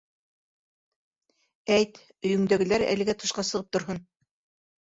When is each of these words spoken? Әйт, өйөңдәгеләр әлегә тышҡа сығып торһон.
Әйт, 1.77 2.01
өйөңдәгеләр 2.31 2.87
әлегә 2.95 3.19
тышҡа 3.25 3.49
сығып 3.51 3.73
торһон. 3.79 4.05